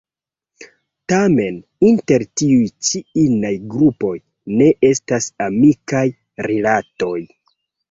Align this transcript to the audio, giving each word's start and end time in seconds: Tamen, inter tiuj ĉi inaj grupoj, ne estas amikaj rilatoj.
Tamen, 1.11 1.59
inter 1.89 2.25
tiuj 2.41 2.71
ĉi 2.89 3.03
inaj 3.25 3.53
grupoj, 3.75 4.15
ne 4.57 4.73
estas 4.91 5.31
amikaj 5.51 6.05
rilatoj. 6.51 7.17